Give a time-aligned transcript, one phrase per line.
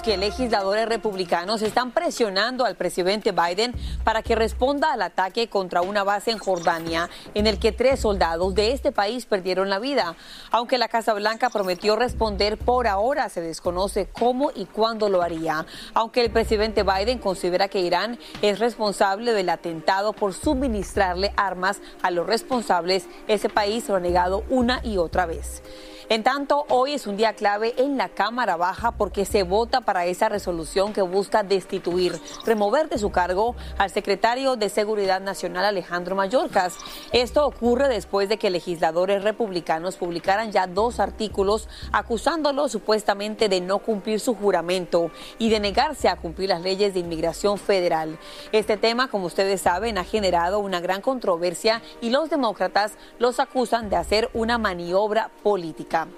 [0.00, 6.02] Que legisladores republicanos están presionando al presidente Biden para que responda al ataque contra una
[6.02, 10.16] base en Jordania en el que tres soldados de este país perdieron la vida.
[10.50, 15.66] Aunque la Casa Blanca prometió responder, por ahora se desconoce cómo y cuándo lo haría.
[15.94, 22.10] Aunque el presidente Biden considera que Irán es responsable del atentado por suministrarle armas a
[22.10, 25.62] los responsables, ese país lo ha negado una y otra vez.
[26.08, 30.04] En tanto, hoy es un día clave en la Cámara Baja porque se vota para
[30.06, 36.16] esa resolución que busca destituir, remover de su cargo al secretario de Seguridad Nacional Alejandro
[36.16, 36.74] Mayorkas.
[37.12, 43.78] Esto ocurre después de que legisladores republicanos publicaran ya dos artículos acusándolo supuestamente de no
[43.78, 48.18] cumplir su juramento y de negarse a cumplir las leyes de inmigración federal.
[48.50, 53.88] Este tema, como ustedes saben, ha generado una gran controversia y los demócratas los acusan
[53.88, 55.91] de hacer una maniobra política.
[55.92, 56.08] Rica.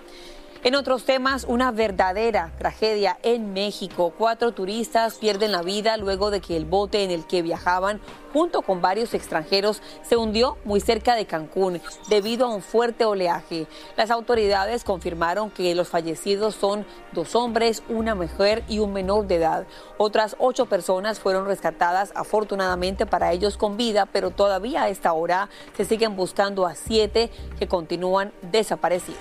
[0.65, 4.15] En otros temas, una verdadera tragedia en México.
[4.17, 8.01] Cuatro turistas pierden la vida luego de que el bote en el que viajaban
[8.33, 13.67] junto con varios extranjeros se hundió muy cerca de Cancún debido a un fuerte oleaje.
[13.99, 19.35] Las autoridades confirmaron que los fallecidos son dos hombres, una mujer y un menor de
[19.35, 19.67] edad.
[19.99, 25.51] Otras ocho personas fueron rescatadas afortunadamente para ellos con vida, pero todavía a esta hora
[25.77, 29.21] se siguen buscando a siete que continúan desaparecidos.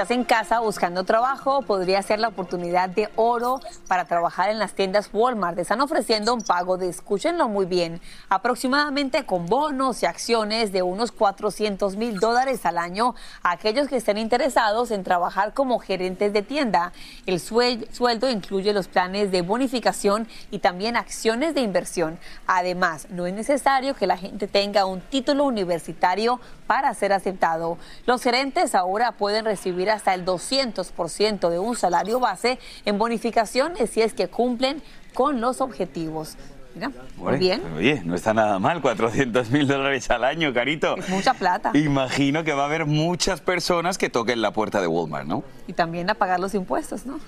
[0.00, 4.72] Estás en casa buscando trabajo, podría ser la oportunidad de oro para trabajar en las
[4.72, 5.58] tiendas Walmart.
[5.58, 8.00] Están ofreciendo un pago de, escúchenlo muy bien,
[8.30, 13.96] aproximadamente con bonos y acciones de unos 400 mil dólares al año a aquellos que
[13.96, 16.94] estén interesados en trabajar como gerentes de tienda.
[17.26, 22.18] El sueldo incluye los planes de bonificación y también acciones de inversión.
[22.46, 26.40] Además, no es necesario que la gente tenga un título universitario
[26.70, 27.78] para ser aceptado.
[28.06, 34.02] Los gerentes ahora pueden recibir hasta el 200% de un salario base en bonificaciones si
[34.02, 34.80] es que cumplen
[35.12, 36.36] con los objetivos.
[36.76, 37.60] Mira, muy bien.
[37.76, 40.96] Oye, no está nada mal, 400 mil dólares al año, carito.
[40.96, 41.72] Es mucha plata.
[41.74, 45.42] Imagino que va a haber muchas personas que toquen la puerta de Walmart, ¿no?
[45.66, 47.18] Y también a pagar los impuestos, ¿no?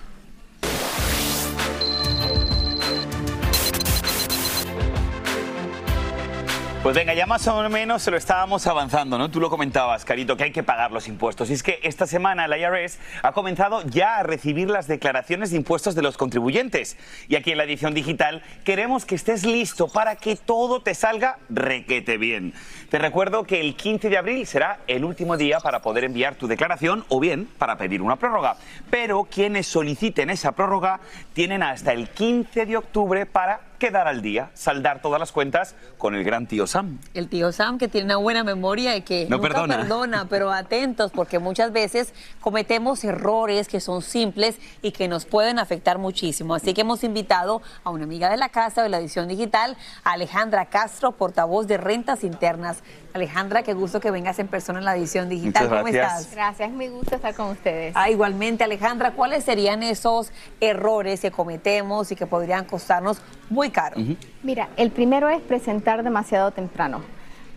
[6.83, 9.31] Pues venga, ya más o menos se lo estábamos avanzando, ¿no?
[9.31, 11.49] Tú lo comentabas, Carito, que hay que pagar los impuestos.
[11.49, 15.55] Y es que esta semana la IRS ha comenzado ya a recibir las declaraciones de
[15.55, 16.97] impuestos de los contribuyentes.
[17.29, 21.37] Y aquí en la edición digital queremos que estés listo para que todo te salga
[21.47, 22.53] requete bien.
[22.89, 26.47] Te recuerdo que el 15 de abril será el último día para poder enviar tu
[26.47, 28.57] declaración o bien para pedir una prórroga.
[28.89, 30.99] Pero quienes soliciten esa prórroga
[31.31, 36.15] tienen hasta el 15 de octubre para quedar al día, saldar todas las cuentas con
[36.15, 36.99] el gran tío Sam.
[37.13, 39.77] El tío Sam que tiene una buena memoria y que No nunca perdona.
[39.77, 45.59] perdona, pero atentos porque muchas veces cometemos errores que son simples y que nos pueden
[45.59, 46.55] afectar muchísimo.
[46.55, 50.67] Así que hemos invitado a una amiga de la casa de la edición digital, Alejandra
[50.67, 52.83] Castro, portavoz de Rentas Internas.
[53.13, 55.65] Alejandra, qué gusto que vengas en persona en la edición digital.
[55.65, 56.21] Muchas ¿Cómo gracias.
[56.21, 56.35] estás?
[56.35, 57.93] Gracias, me gusta estar con ustedes.
[57.95, 63.21] Ah, igualmente, Alejandra, ¿cuáles serían esos errores que cometemos y que podrían costarnos
[63.51, 63.97] muy caro?
[64.41, 67.01] Mira, el primero es presentar demasiado temprano.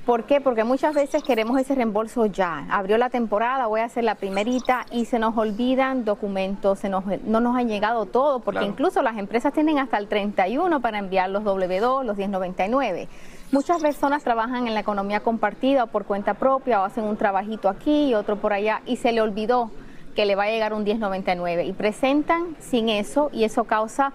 [0.04, 0.40] ¿Por qué?
[0.40, 2.64] Porque muchas veces queremos ese reembolso ya.
[2.70, 7.04] Abrió la temporada, voy a hacer la primerita y se nos olvidan documentos, se nos,
[7.24, 11.30] no nos han llegado todo, porque incluso las empresas tienen hasta el 31 para enviar
[11.30, 13.08] los W2, los 1099.
[13.52, 17.68] Muchas personas trabajan en la economía compartida o por cuenta propia o hacen un trabajito
[17.68, 19.70] aquí y otro por allá y se le olvidó
[20.16, 24.12] que le va a llegar un 1099 y presentan sin eso y eso causa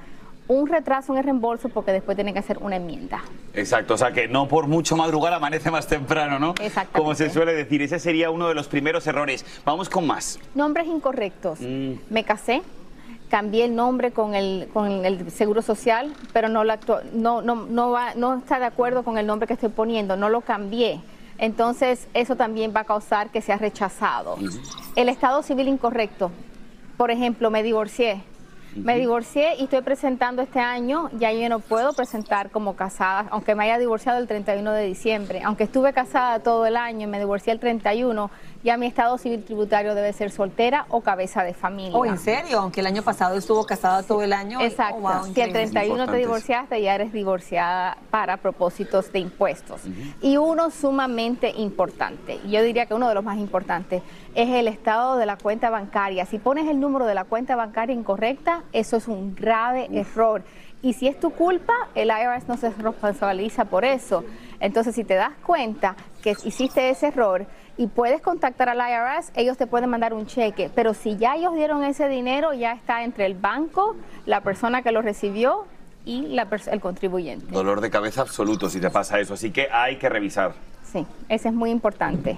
[0.48, 3.22] un retraso en el reembolso porque después tienen que hacer una enmienda.
[3.54, 6.54] Exacto, o sea que no por mucho madrugar amanece más temprano, ¿no?
[6.62, 7.00] Exacto.
[7.00, 9.46] Como se suele decir, ese sería uno de los primeros errores.
[9.64, 10.40] Vamos con más.
[10.54, 11.60] Nombres incorrectos.
[11.62, 11.94] Mm.
[12.10, 12.64] Me casé,
[13.32, 17.56] cambié el nombre con el, con el seguro social, pero no, lo actu- no, no,
[17.56, 21.00] no, va, no está de acuerdo con el nombre que estoy poniendo, no lo cambié.
[21.38, 24.36] Entonces, eso también va a causar que sea rechazado.
[24.96, 26.30] El estado civil incorrecto.
[26.98, 28.22] Por ejemplo, me divorcié.
[28.76, 33.54] Me divorcié y estoy presentando este año, ya yo no puedo presentar como casada, aunque
[33.54, 35.42] me haya divorciado el 31 de diciembre.
[35.44, 38.32] Aunque estuve casada todo el año y me divorcié el 31,
[38.64, 41.98] ya mi estado civil tributario debe ser soltera o cabeza de familia.
[41.98, 42.60] Oh, ¿en serio?
[42.60, 44.62] Aunque el año pasado estuvo casada todo el año.
[44.62, 44.98] Exacto.
[44.98, 45.72] Oh, wow, si el increíble.
[45.72, 49.82] 31 te divorciaste, ya eres divorciada para propósitos de impuestos.
[50.22, 54.04] Y uno sumamente importante, yo diría que uno de los más importantes,
[54.34, 56.26] es el estado de la cuenta bancaria.
[56.26, 60.44] Si pones el número de la cuenta bancaria incorrecta, eso es un grave error.
[60.82, 64.24] Y si es tu culpa, el IRS no se responsabiliza por eso.
[64.60, 67.46] Entonces, si te das cuenta que hiciste ese error
[67.78, 70.72] y puedes contactar al IRS, ellos te pueden mandar un cheque.
[70.74, 74.92] Pero si ya ellos dieron ese dinero, ya está entre el banco, la persona que
[74.92, 75.66] lo recibió
[76.04, 77.46] y la el contribuyente.
[77.52, 80.54] Dolor de cabeza absoluto si te pasa eso, así que hay que revisar.
[80.84, 82.38] Sí, ese es muy importante.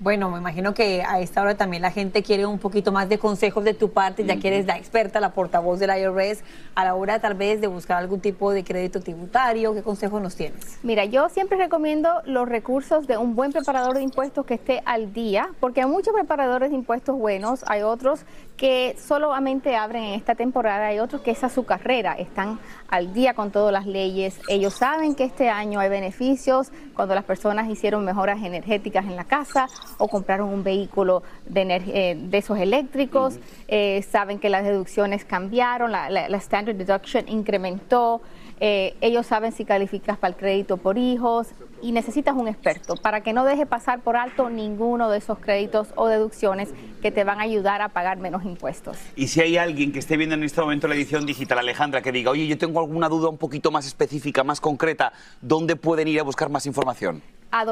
[0.00, 3.18] Bueno, me imagino que a esta hora también la gente quiere un poquito más de
[3.18, 6.44] consejos de tu parte, ya que eres la experta, la portavoz del IRS,
[6.76, 9.74] a la hora tal vez de buscar algún tipo de crédito tributario.
[9.74, 10.78] ¿Qué consejos nos tienes?
[10.84, 15.12] Mira, yo siempre recomiendo los recursos de un buen preparador de impuestos que esté al
[15.12, 18.20] día, porque hay muchos preparadores de impuestos buenos, hay otros
[18.58, 22.58] que solamente abren en esta temporada, hay otros que esa es su carrera, están
[22.88, 27.22] al día con todas las leyes, ellos saben que este año hay beneficios cuando las
[27.24, 29.68] personas hicieron mejoras energéticas en la casa
[29.98, 33.38] o compraron un vehículo de, eh, de esos eléctricos,
[33.68, 38.20] eh, saben que las deducciones cambiaron, la, la- la standard deduction incrementó,
[38.60, 41.48] eh, ellos saben si calificas para el crédito por hijos
[41.80, 45.88] y necesitas un experto para que no deje pasar por alto ninguno de esos créditos
[45.94, 46.70] o deducciones
[47.00, 48.96] que te van a ayudar a pagar menos impuestos.
[49.14, 52.10] Y si hay alguien que esté viendo en este momento la edición digital, Alejandra, que
[52.10, 56.18] diga, oye, yo tengo alguna duda un poquito más específica, más concreta, ¿dónde pueden ir
[56.20, 57.22] a buscar más información?
[57.50, 57.64] a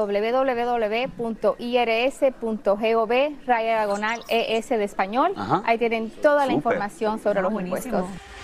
[1.86, 3.12] www.irs.gov,
[3.46, 5.32] raya diagonal ES de español.
[5.36, 5.62] Ajá.
[5.66, 7.98] Ahí tienen toda la información sobre Ah, los buenísimo.
[7.98, 8.35] impuestos.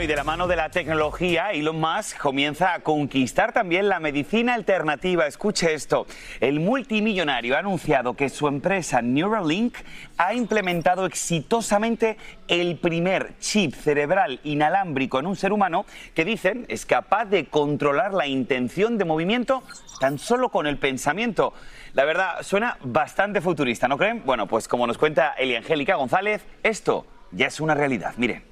[0.00, 4.54] Y de la mano de la tecnología, Elon Musk comienza a conquistar también la medicina
[4.54, 5.26] alternativa.
[5.26, 6.06] Escuche esto.
[6.40, 9.76] El multimillonario ha anunciado que su empresa Neuralink
[10.16, 12.16] ha implementado exitosamente
[12.48, 15.84] el primer chip cerebral inalámbrico en un ser humano
[16.14, 19.62] que dicen es capaz de controlar la intención de movimiento
[20.00, 21.52] tan solo con el pensamiento.
[21.92, 24.22] La verdad, suena bastante futurista, ¿no creen?
[24.24, 28.14] Bueno, pues como nos cuenta Eliangélica González, esto ya es una realidad.
[28.16, 28.42] Miren.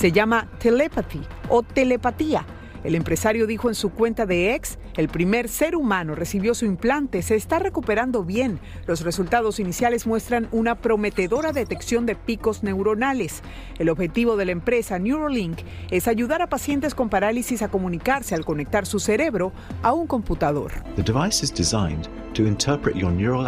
[0.00, 1.20] Se llama telepathy
[1.50, 2.46] o telepatía.
[2.84, 7.20] El empresario dijo en su cuenta de ex, el primer ser humano recibió su implante,
[7.20, 8.60] se está recuperando bien.
[8.86, 13.42] Los resultados iniciales muestran una prometedora detección de picos neuronales.
[13.78, 15.58] El objetivo de la empresa Neuralink
[15.90, 19.52] es ayudar a pacientes con parálisis a comunicarse al conectar su cerebro
[19.82, 20.72] a un computador.
[20.96, 23.46] The device is designed to interpret your neural.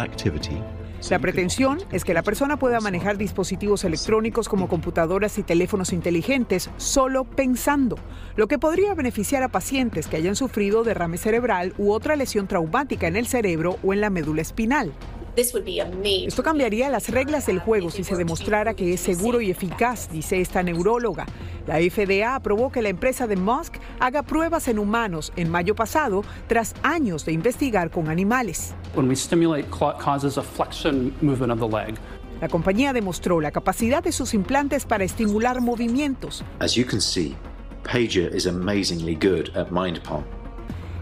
[1.09, 6.69] La pretensión es que la persona pueda manejar dispositivos electrónicos como computadoras y teléfonos inteligentes
[6.77, 7.97] solo pensando,
[8.35, 13.07] lo que podría beneficiar a pacientes que hayan sufrido derrame cerebral u otra lesión traumática
[13.07, 14.93] en el cerebro o en la médula espinal.
[15.35, 20.39] Esto cambiaría las reglas del juego si se demostrara que es seguro y eficaz, dice
[20.41, 21.25] esta neuróloga.
[21.65, 26.23] La FDA aprobó que la empresa de Musk haga pruebas en humanos en mayo pasado
[26.47, 28.75] tras años de investigar con animales.
[28.95, 31.95] When we stimulate cla- causes a flexion movement of the leg.
[32.41, 37.35] La compañía demostró la capacidad de sus implantes para estimular movimientos, As you can see,
[37.83, 40.23] Pager is amazingly good at mind palm.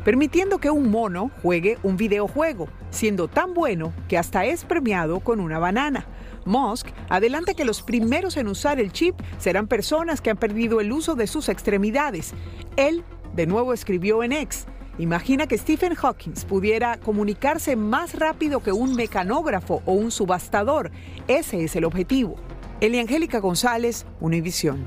[0.03, 5.39] Permitiendo que un mono juegue un videojuego, siendo tan bueno que hasta es premiado con
[5.39, 6.05] una banana.
[6.45, 10.91] Musk adelanta que los primeros en usar el chip serán personas que han perdido el
[10.91, 12.33] uso de sus extremidades.
[12.77, 13.03] Él,
[13.35, 14.65] de nuevo, escribió en X.
[14.97, 20.91] Imagina que Stephen Hawking pudiera comunicarse más rápido que un mecanógrafo o un subastador.
[21.27, 22.35] Ese es el objetivo.
[22.81, 24.85] Eliangélica González, Univisión.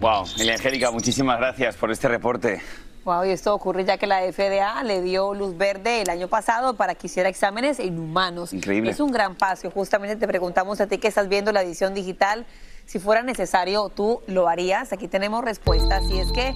[0.00, 2.60] Wow, Elia Angélica, muchísimas gracias por este reporte.
[3.04, 6.74] Wow, y esto ocurre ya que la FDA le dio luz verde el año pasado
[6.74, 8.54] para que hiciera exámenes en humanos.
[8.54, 8.90] Increíble.
[8.90, 9.70] Es un gran paso.
[9.70, 12.46] Justamente te preguntamos a ti que estás viendo la edición digital,
[12.86, 14.92] si fuera necesario, tú lo harías.
[14.94, 16.04] Aquí tenemos respuestas.
[16.10, 16.54] Y es que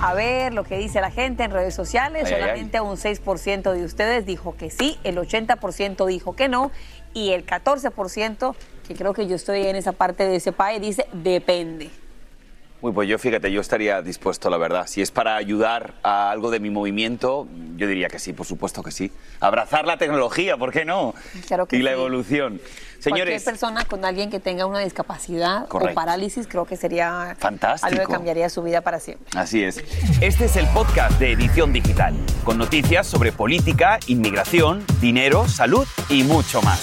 [0.00, 2.24] a ver lo que dice la gente en redes sociales.
[2.26, 2.40] Ay, ay, ay.
[2.40, 6.70] Solamente un 6% de ustedes dijo que sí, el 80% dijo que no
[7.14, 8.54] y el 14%,
[8.86, 11.90] que creo que yo estoy en esa parte de ese país, dice depende.
[12.82, 14.88] Uy, pues yo fíjate, yo estaría dispuesto, la verdad.
[14.88, 17.46] Si es para ayudar a algo de mi movimiento,
[17.76, 19.12] yo diría que sí, por supuesto que sí.
[19.38, 21.14] Abrazar la tecnología, ¿por qué no?
[21.46, 21.94] Claro que y la sí.
[21.96, 22.60] evolución.
[22.98, 25.92] Señores, Cualquier persona con alguien que tenga una discapacidad Correcto.
[25.92, 27.86] o parálisis, creo que sería Fantástico.
[27.86, 29.28] algo que cambiaría su vida para siempre.
[29.38, 29.78] Así es.
[30.20, 36.24] Este es el podcast de Edición Digital, con noticias sobre política, inmigración, dinero, salud y
[36.24, 36.82] mucho más.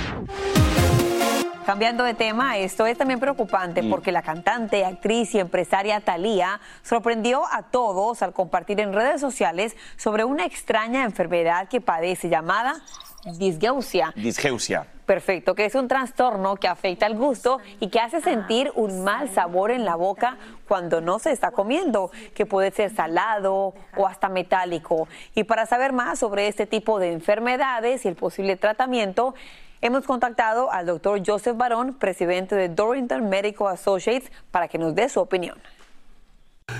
[1.71, 7.45] Cambiando de tema, esto es también preocupante porque la cantante, actriz y empresaria Thalía sorprendió
[7.49, 12.81] a todos al compartir en redes sociales sobre una extraña enfermedad que padece llamada
[13.37, 14.11] disgeusia.
[14.17, 14.85] Disgeusia.
[15.05, 19.29] Perfecto, que es un trastorno que afecta al gusto y que hace sentir un mal
[19.29, 20.37] sabor en la boca
[20.67, 25.07] cuando no se está comiendo, que puede ser salado o hasta metálico.
[25.35, 29.35] Y para saber más sobre este tipo de enfermedades y el posible tratamiento,
[29.81, 35.09] hemos contactado al doctor Joseph Barón, presidente de Dorrington Medical Associates, para que nos dé
[35.09, 35.57] su opinión.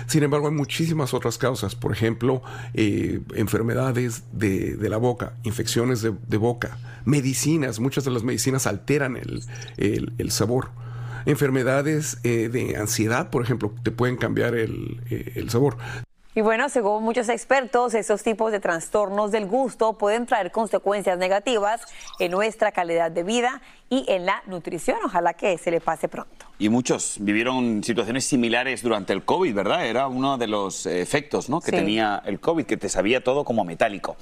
[0.08, 2.41] Sin embargo, hay muchísimas otras causas, por ejemplo,
[2.74, 10.31] eh, enfermedades de, la boca, infecciones de, boca, medicinas, muchas de las medicinas alteran el,
[10.31, 10.70] sabor.
[11.25, 15.77] Enfermedades eh, de ansiedad, por ejemplo, te pueden cambiar el, eh, el sabor.
[16.33, 21.81] Y bueno, según muchos expertos, esos tipos de trastornos del gusto pueden traer consecuencias negativas
[22.19, 24.97] en nuestra calidad de vida y en la nutrición.
[25.03, 26.50] Ojalá que se le pase pronto.
[26.62, 29.88] Y muchos vivieron situaciones similares durante el COVID, ¿verdad?
[29.88, 31.60] Era uno de los efectos ¿no?
[31.60, 31.75] que Sí.
[31.77, 34.15] tenía el COVID, que te sabía todo como metálico.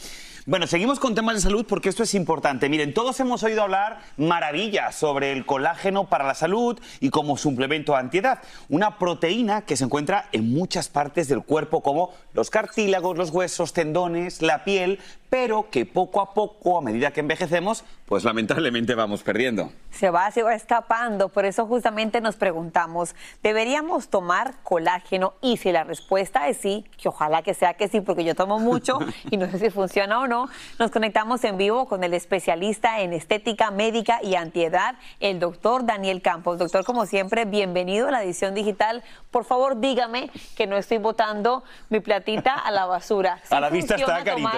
[0.46, 2.70] Bueno, seguimos con temas de salud porque esto es importante.
[2.70, 7.94] Miren, todos hemos oído hablar maravillas sobre el colágeno para la salud y como suplemento
[7.98, 8.40] antiedad.
[8.70, 13.74] Una proteína que se encuentra en muchas partes del cuerpo como los cartílagos, los huesos,
[13.74, 19.22] tendones, la piel, pero que poco a poco, a medida que envejecemos, pues lamentablemente vamos
[19.22, 19.72] perdiendo.
[19.92, 21.30] Se va, se va escapando.
[21.30, 25.34] Por eso justamente nos preguntamos, ¿deberíamos tomar colágeno?
[25.42, 28.60] Y si la respuesta es sí, que ojalá que sea que sí, porque yo tomo
[28.60, 28.98] mucho
[29.30, 33.14] y no sé si funciona o no, nos conectamos en vivo con el especialista en
[33.14, 36.58] estética médica y antiedad, el doctor Daniel Campos.
[36.58, 39.04] Doctor, como siempre, bienvenido a la edición digital.
[39.30, 43.40] Por favor, dígame que no estoy botando mi platita a la basura.
[43.44, 44.50] ¿Sí A la vista está, Carito.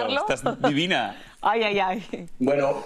[0.68, 1.16] Divina.
[1.40, 2.28] Ay, ay, ay.
[2.38, 2.84] Bueno,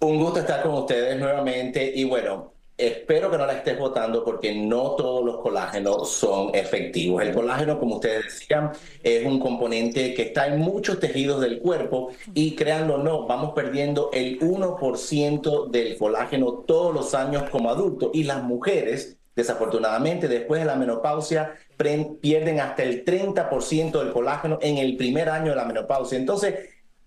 [0.00, 4.54] un gusto estar con ustedes nuevamente y bueno, espero que no la estés votando porque
[4.54, 7.22] no todos los colágenos son efectivos.
[7.22, 8.72] El colágeno, como ustedes decían,
[9.02, 13.52] es un componente que está en muchos tejidos del cuerpo y créanlo o no, vamos
[13.54, 20.60] perdiendo el 1% del colágeno todos los años como adultos y las mujeres, desafortunadamente, después
[20.60, 25.64] de la menopausia, pierden hasta el 30% del colágeno en el primer año de la
[25.64, 26.18] menopausia.
[26.18, 26.54] Entonces,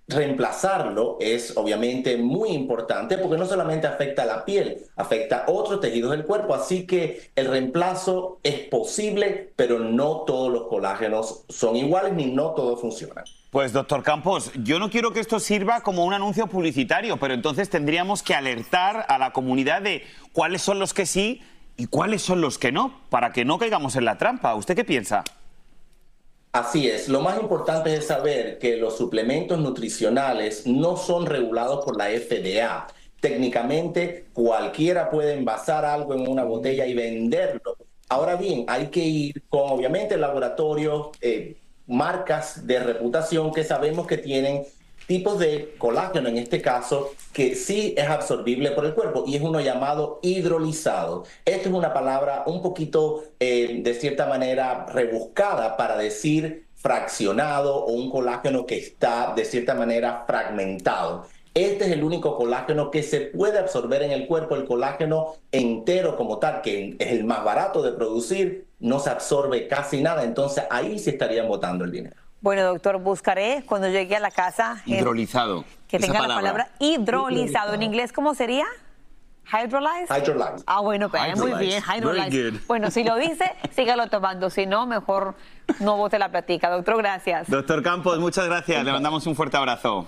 [0.07, 5.79] reemplazarlo es obviamente muy importante porque no solamente afecta a la piel, afecta a otros
[5.79, 11.75] tejidos del cuerpo, así que el reemplazo es posible, pero no todos los colágenos son
[11.75, 13.23] iguales ni no todos funcionan.
[13.49, 17.69] Pues doctor Campos, yo no quiero que esto sirva como un anuncio publicitario, pero entonces
[17.69, 21.41] tendríamos que alertar a la comunidad de cuáles son los que sí
[21.77, 24.55] y cuáles son los que no, para que no caigamos en la trampa.
[24.55, 25.23] ¿Usted qué piensa?
[26.53, 31.97] Así es, lo más importante es saber que los suplementos nutricionales no son regulados por
[31.97, 32.85] la FDA.
[33.19, 37.75] Técnicamente, cualquiera puede envasar algo en una botella y venderlo.
[38.07, 41.57] Ahora bien, hay que ir con, obviamente, laboratorios, eh,
[41.87, 44.63] marcas de reputación que sabemos que tienen
[45.07, 49.41] tipos de colágeno, en este caso, que sí es absorbible por el cuerpo y es
[49.41, 51.25] uno llamado hidrolizado.
[51.45, 57.93] Esto es una palabra un poquito, eh, de cierta manera, rebuscada para decir fraccionado o
[57.93, 61.25] un colágeno que está, de cierta manera, fragmentado.
[61.53, 64.55] Este es el único colágeno que se puede absorber en el cuerpo.
[64.55, 69.67] El colágeno entero como tal, que es el más barato de producir, no se absorbe
[69.67, 70.23] casi nada.
[70.23, 72.22] Entonces ahí se estarían botando el dinero.
[72.43, 74.81] Bueno, doctor, buscaré cuando llegue a la casa.
[74.85, 75.63] Hidrolizado.
[75.87, 77.73] que tenga la palabra hidrolizado.
[77.73, 78.65] ¿En inglés cómo sería?
[79.47, 80.13] Hydrolyzed.
[80.13, 80.63] Hydrolyzed.
[80.67, 82.65] Ah, bueno, pues muy bien, hydrolyzed.
[82.67, 84.49] Bueno, si lo dice, sígalo tomando.
[84.49, 85.35] Si no, mejor
[85.79, 86.69] no bote la platica.
[86.69, 87.49] Doctor, gracias.
[87.49, 88.83] Doctor Campos, muchas gracias.
[88.83, 90.05] Le mandamos un fuerte abrazo.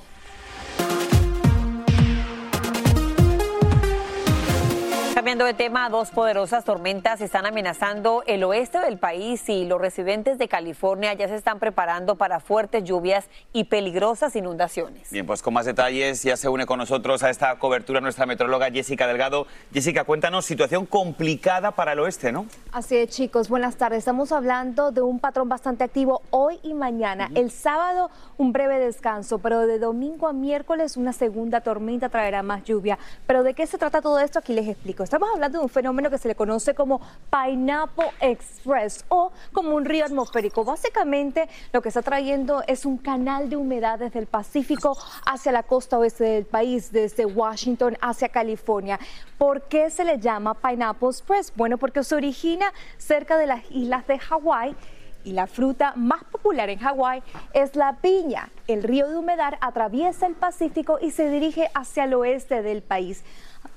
[5.25, 10.37] Cambiando de tema, dos poderosas tormentas están amenazando el oeste del país y los residentes
[10.37, 15.09] de California ya se están preparando para fuertes lluvias y peligrosas inundaciones.
[15.09, 18.69] Bien, pues con más detalles ya se une con nosotros a esta cobertura nuestra metróloga
[18.69, 19.47] Jessica Delgado.
[19.73, 22.45] Jessica, cuéntanos, situación complicada para el oeste, ¿no?
[22.71, 23.97] Así es, chicos, buenas tardes.
[23.97, 27.31] Estamos hablando de un patrón bastante activo hoy y mañana.
[27.33, 32.63] El sábado un breve descanso, pero de domingo a miércoles una segunda tormenta traerá más
[32.63, 32.99] lluvia.
[33.25, 34.37] Pero ¿de qué se trata todo esto?
[34.37, 35.01] Aquí les explico.
[35.15, 36.99] Estamos hablando de un fenómeno que se le conoce como
[37.31, 40.65] Pineapple Express o como un río atmosférico.
[40.65, 45.63] Básicamente lo que está trayendo es un canal de humedad desde el Pacífico hacia la
[45.63, 48.99] costa oeste del país, desde Washington hacia California.
[49.37, 51.53] ¿Por qué se le llama Pineapple Express?
[51.55, 54.75] Bueno, porque se origina cerca de las islas de Hawái
[55.23, 57.23] y la fruta más popular en Hawái
[57.53, 58.49] es la piña.
[58.67, 63.23] El río de humedad atraviesa el Pacífico y se dirige hacia el oeste del país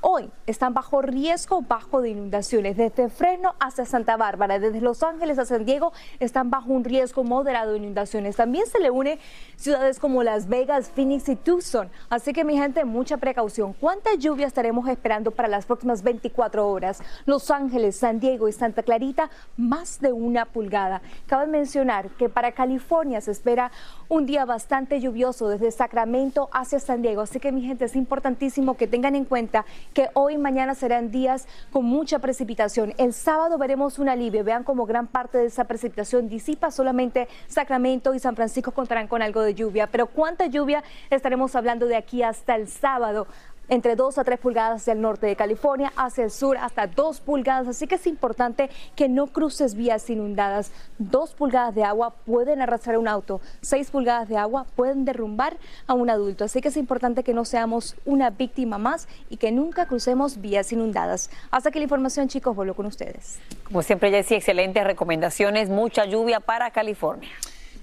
[0.00, 2.76] hoy están bajo riesgo bajo de inundaciones.
[2.76, 7.24] Desde Fresno hasta Santa Bárbara, desde Los Ángeles a San Diego, están bajo un riesgo
[7.24, 8.36] moderado de inundaciones.
[8.36, 9.18] También se le une
[9.56, 11.90] ciudades como Las Vegas, Phoenix y Tucson.
[12.08, 13.72] Así que mi gente, mucha precaución.
[13.72, 17.00] ¿Cuánta lluvia estaremos esperando para las próximas 24 horas?
[17.26, 21.02] Los Ángeles, San Diego y Santa Clarita, más de una pulgada.
[21.26, 23.70] Cabe mencionar que para California se espera
[24.08, 27.22] un día bastante lluvioso desde Sacramento hacia San Diego.
[27.22, 31.10] Así que mi gente, es importantísimo que tengan en cuenta que hoy y mañana serán
[31.10, 32.94] días con mucha precipitación.
[32.98, 34.44] El sábado veremos un alivio.
[34.44, 36.70] Vean cómo gran parte de esa precipitación disipa.
[36.70, 39.86] Solamente Sacramento y San Francisco contarán con algo de lluvia.
[39.86, 43.26] Pero ¿cuánta lluvia estaremos hablando de aquí hasta el sábado?
[43.68, 47.20] Entre 2 a 3 pulgadas hacia el norte de California, hacia el sur hasta 2
[47.20, 50.72] pulgadas, así que es importante que no cruces vías inundadas.
[50.98, 55.94] 2 pulgadas de agua pueden arrastrar un auto, 6 pulgadas de agua pueden derrumbar a
[55.94, 59.86] un adulto, así que es importante que no seamos una víctima más y que nunca
[59.86, 61.30] crucemos vías inundadas.
[61.50, 63.38] Hasta que la información, chicos, vuelvo con ustedes.
[63.64, 67.30] Como siempre, Jessy, excelentes recomendaciones, mucha lluvia para California.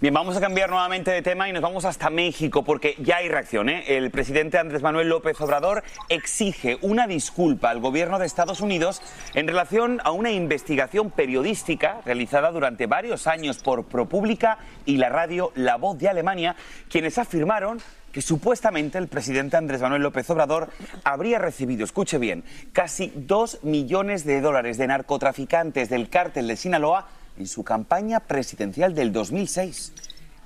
[0.02, 3.30] Bien, vamos a cambiar nuevamente de tema y nos vamos hasta México porque ya hay
[3.30, 3.70] reacción.
[3.70, 3.96] ¿eh?
[3.96, 9.02] El presidente Andrés Manuel López Obrador exige una disculpa al gobierno de Estados Unidos
[9.36, 15.54] en relación a una investigación periodística realizada durante varios años por ProPublica y la radio
[15.56, 16.58] La Voz de Alemania,
[16.90, 17.80] quienes afirmaron
[18.12, 20.70] que supuestamente el presidente Andrés Manuel López Obrador
[21.06, 27.08] habría recibido, escuche bien, casi dos millones de dólares de narcotraficantes del cártel de Sinaloa
[27.38, 29.94] en su campaña presidencial del 2006.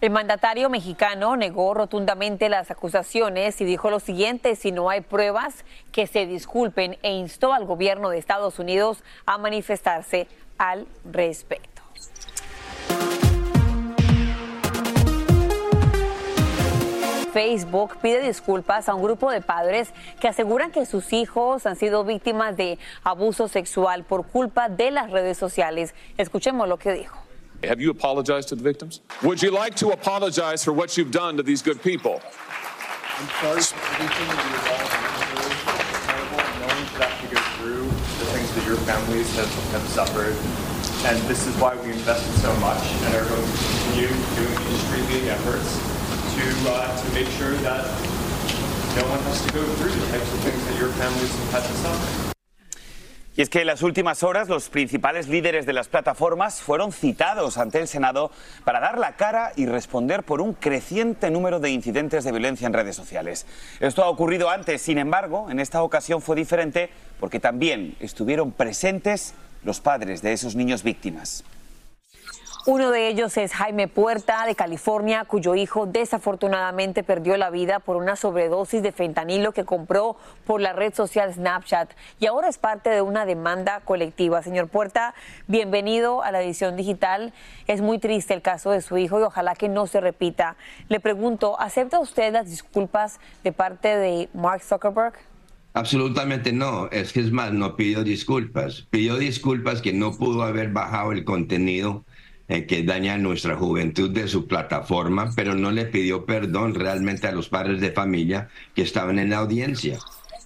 [0.01, 5.65] El mandatario mexicano negó rotundamente las acusaciones y dijo lo siguiente, si no hay pruebas,
[5.91, 11.78] que se disculpen e instó al gobierno de Estados Unidos a manifestarse al respecto.
[17.29, 19.89] Facebook pide disculpas a un grupo de padres
[20.19, 25.11] que aseguran que sus hijos han sido víctimas de abuso sexual por culpa de las
[25.11, 25.93] redes sociales.
[26.17, 27.17] Escuchemos lo que dijo.
[27.63, 29.01] Have you apologized to the victims?
[29.21, 32.21] Would you like to apologize for what you've done to these good people?
[33.19, 34.99] I'm sorry for everything that you've all
[36.59, 40.35] knowing that to go through the things that your families have, have suffered.
[41.05, 44.81] And this is why we invested so much and are going to continue doing these
[44.87, 45.98] street efforts
[46.39, 47.83] to, uh, to make sure that
[48.95, 51.63] no one has to go through the types of things that your families have had
[51.67, 52.29] to suffer.
[53.35, 57.57] Y es que en las últimas horas los principales líderes de las plataformas fueron citados
[57.57, 58.31] ante el Senado
[58.65, 62.73] para dar la cara y responder por un creciente número de incidentes de violencia en
[62.73, 63.45] redes sociales.
[63.79, 66.89] Esto ha ocurrido antes, sin embargo, en esta ocasión fue diferente
[67.21, 71.45] porque también estuvieron presentes los padres de esos niños víctimas.
[72.65, 77.95] Uno de ellos es Jaime Puerta, de California, cuyo hijo desafortunadamente perdió la vida por
[77.95, 82.89] una sobredosis de fentanilo que compró por la red social Snapchat y ahora es parte
[82.89, 84.43] de una demanda colectiva.
[84.43, 85.15] Señor Puerta,
[85.47, 87.33] bienvenido a la edición digital.
[87.65, 90.57] Es muy triste el caso de su hijo y ojalá que no se repita.
[90.89, 95.13] Le pregunto, ¿acepta usted las disculpas de parte de Mark Zuckerberg?
[95.73, 98.85] Absolutamente no, es que es más, no pidió disculpas.
[98.89, 102.03] Pidió disculpas que no pudo haber bajado el contenido
[102.49, 107.31] eh, que daña nuestra juventud de su plataforma, pero no le pidió perdón realmente a
[107.31, 109.99] los padres de familia que estaban en la audiencia.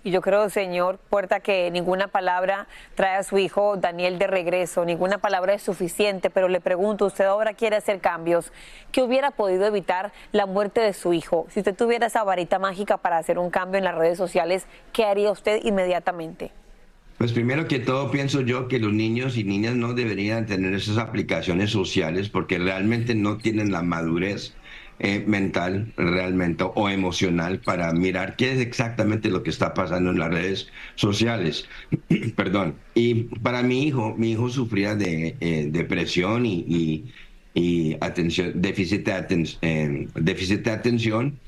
[0.05, 4.83] Y yo creo, señor Puerta, que ninguna palabra trae a su hijo Daniel de regreso,
[4.83, 8.51] ninguna palabra es suficiente, pero le pregunto, usted ahora quiere hacer cambios,
[8.91, 11.47] ¿qué hubiera podido evitar la muerte de su hijo?
[11.51, 15.05] Si usted tuviera esa varita mágica para hacer un cambio en las redes sociales, ¿qué
[15.05, 16.51] haría usted inmediatamente?
[17.17, 20.97] Pues primero que todo pienso yo que los niños y niñas no deberían tener esas
[20.97, 24.53] aplicaciones sociales porque realmente no tienen la madurez
[24.99, 30.19] eh, mental realmente o emocional para mirar qué es exactamente lo que está pasando en
[30.19, 31.67] las redes sociales.
[32.35, 32.75] Perdón.
[32.93, 37.05] Y para mi hijo, mi hijo sufría de eh, depresión y,
[37.53, 41.39] y, atención, déficit de, eh, déficit de atención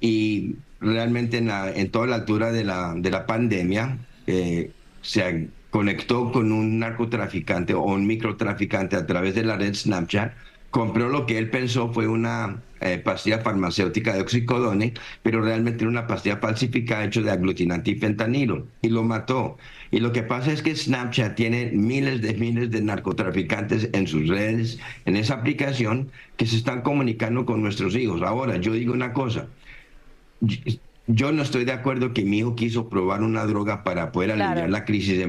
[0.00, 3.98] y realmente en, la, en toda la altura de la, de la pandemia
[5.02, 10.32] se conectó con un narcotraficante o un microtraficante a través de la red Snapchat,
[10.70, 15.90] compró lo que él pensó fue una eh, pastilla farmacéutica de oxicodone, pero realmente era
[15.90, 19.58] una pastilla falsificada hecha de aglutinante y fentanilo, y lo mató.
[19.90, 24.28] Y lo que pasa es que Snapchat tiene miles de miles de narcotraficantes en sus
[24.28, 28.22] redes, en esa aplicación, que se están comunicando con nuestros hijos.
[28.22, 29.48] Ahora, yo digo una cosa,
[31.06, 34.70] yo no estoy de acuerdo que mi hijo quiso probar una droga para poder aliviar
[34.70, 35.26] la crisis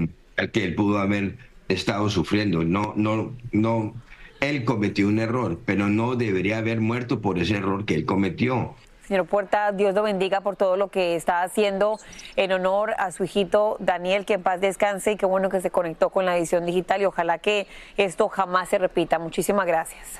[0.52, 1.38] que él pudo haber
[1.70, 2.64] estado sufriendo.
[2.64, 3.94] No, no, no.
[4.40, 8.76] Él cometió un error, pero no debería haber muerto por ese error que él cometió.
[9.08, 12.00] Señor Puerta, Dios lo bendiga por todo lo que está haciendo
[12.38, 15.70] en honor a su hijito Daniel, que en paz descanse y qué bueno que se
[15.70, 19.20] conectó con la edición digital y ojalá que esto jamás se repita.
[19.20, 20.20] Muchísimas gracias.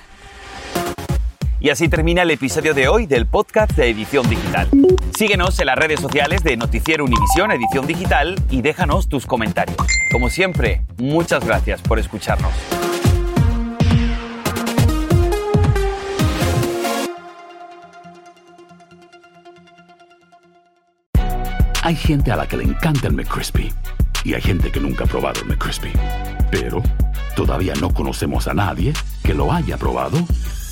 [1.62, 4.68] Y así termina el episodio de hoy del podcast de Edición Digital.
[5.16, 9.78] Síguenos en las redes sociales de Noticiero Univisión Edición Digital y déjanos tus comentarios.
[10.12, 12.52] Como siempre, muchas gracias por escucharnos.
[21.84, 23.72] Hay gente a la que le encanta el McCrispy
[24.24, 25.92] y hay gente que nunca ha probado el McCrispy.
[26.50, 26.82] Pero
[27.36, 28.94] todavía no conocemos a nadie
[29.24, 30.18] que lo haya probado